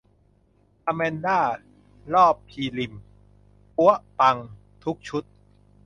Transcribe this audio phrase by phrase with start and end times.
[0.85, 1.39] อแมนด้า
[2.13, 2.93] รอบพรีลิม
[3.75, 4.37] ปั๊วะปัง
[4.83, 5.23] ทุกชุด